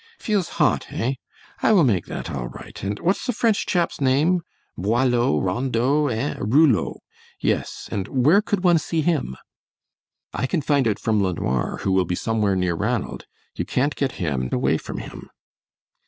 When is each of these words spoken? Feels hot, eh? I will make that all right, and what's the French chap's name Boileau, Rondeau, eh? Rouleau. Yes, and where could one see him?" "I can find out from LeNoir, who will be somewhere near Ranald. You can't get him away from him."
Feels 0.17 0.49
hot, 0.57 0.87
eh? 0.89 1.13
I 1.61 1.71
will 1.73 1.83
make 1.83 2.07
that 2.07 2.31
all 2.31 2.47
right, 2.47 2.81
and 2.83 2.99
what's 3.01 3.27
the 3.27 3.31
French 3.33 3.67
chap's 3.67 4.01
name 4.01 4.41
Boileau, 4.75 5.39
Rondeau, 5.39 6.07
eh? 6.07 6.37
Rouleau. 6.39 7.01
Yes, 7.39 7.87
and 7.91 8.07
where 8.07 8.41
could 8.41 8.63
one 8.63 8.79
see 8.79 9.01
him?" 9.03 9.37
"I 10.33 10.47
can 10.47 10.61
find 10.61 10.87
out 10.87 10.97
from 10.97 11.21
LeNoir, 11.21 11.81
who 11.83 11.91
will 11.91 12.05
be 12.05 12.15
somewhere 12.15 12.55
near 12.55 12.73
Ranald. 12.73 13.27
You 13.55 13.63
can't 13.63 13.95
get 13.95 14.13
him 14.13 14.49
away 14.51 14.79
from 14.79 14.97
him." 14.97 15.29